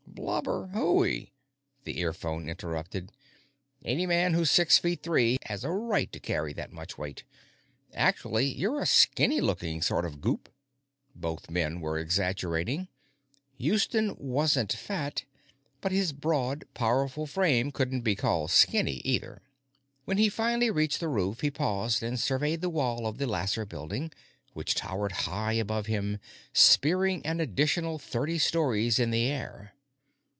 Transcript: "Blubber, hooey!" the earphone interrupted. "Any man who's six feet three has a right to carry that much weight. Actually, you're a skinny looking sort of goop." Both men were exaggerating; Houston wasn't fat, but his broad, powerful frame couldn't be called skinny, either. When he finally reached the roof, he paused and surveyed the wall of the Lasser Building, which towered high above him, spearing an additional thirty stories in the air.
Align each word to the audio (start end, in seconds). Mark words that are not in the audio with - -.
"Blubber, 0.21 0.67
hooey!" 0.67 1.33
the 1.83 1.99
earphone 1.99 2.47
interrupted. 2.47 3.11
"Any 3.83 4.05
man 4.05 4.33
who's 4.33 4.51
six 4.51 4.77
feet 4.77 5.01
three 5.01 5.37
has 5.45 5.63
a 5.63 5.71
right 5.71 6.11
to 6.11 6.19
carry 6.19 6.53
that 6.53 6.71
much 6.71 6.95
weight. 6.95 7.23
Actually, 7.93 8.45
you're 8.45 8.79
a 8.79 8.85
skinny 8.85 9.41
looking 9.41 9.81
sort 9.81 10.05
of 10.05 10.21
goop." 10.21 10.47
Both 11.15 11.49
men 11.49 11.81
were 11.81 11.97
exaggerating; 11.97 12.87
Houston 13.57 14.15
wasn't 14.19 14.71
fat, 14.73 15.23
but 15.79 15.91
his 15.91 16.13
broad, 16.13 16.65
powerful 16.75 17.25
frame 17.25 17.71
couldn't 17.71 18.01
be 18.01 18.15
called 18.15 18.51
skinny, 18.51 19.01
either. 19.03 19.41
When 20.05 20.17
he 20.17 20.29
finally 20.29 20.69
reached 20.69 20.99
the 20.99 21.07
roof, 21.09 21.41
he 21.41 21.49
paused 21.49 22.03
and 22.03 22.19
surveyed 22.19 22.61
the 22.61 22.69
wall 22.69 23.07
of 23.07 23.17
the 23.17 23.25
Lasser 23.27 23.65
Building, 23.65 24.11
which 24.53 24.75
towered 24.75 25.13
high 25.13 25.53
above 25.53 25.87
him, 25.87 26.19
spearing 26.53 27.25
an 27.25 27.39
additional 27.39 27.97
thirty 27.97 28.37
stories 28.37 28.99
in 28.99 29.09
the 29.09 29.25
air. 29.25 29.73